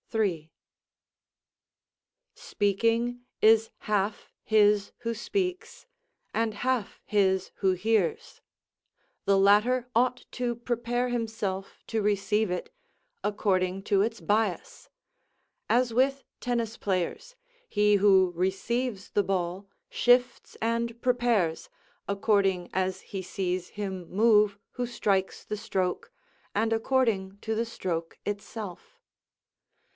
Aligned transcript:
3.] 0.09 0.51
Speaking 2.35 3.21
is 3.39 3.69
half 3.85 4.29
his 4.43 4.91
who 5.01 5.13
speaks, 5.13 5.85
and 6.33 6.53
half 6.53 6.99
his 7.05 7.51
who 7.57 7.71
hears; 7.73 8.41
the 9.23 9.37
latter 9.37 9.87
ought 9.95 10.25
to 10.31 10.55
prepare 10.55 11.09
himself 11.09 11.77
to 11.87 12.01
receive 12.01 12.49
it, 12.51 12.73
according 13.23 13.83
to 13.83 14.01
its 14.01 14.19
bias; 14.19 14.89
as 15.69 15.93
with 15.93 16.23
tennis 16.41 16.75
players, 16.77 17.35
he 17.69 17.95
who 17.97 18.33
receives 18.35 19.11
the 19.11 19.23
ball, 19.23 19.69
shifts 19.87 20.57
and 20.61 20.99
prepares, 21.01 21.69
according 22.07 22.69
as 22.73 23.01
he 23.01 23.21
sees 23.21 23.69
him 23.69 24.09
move 24.09 24.57
who 24.71 24.85
strikes 24.85 25.45
the 25.45 25.55
stroke, 25.55 26.11
and 26.53 26.73
according 26.73 27.37
to 27.37 27.55
the 27.55 27.65
stroke 27.65 28.17
itself. 28.25 28.97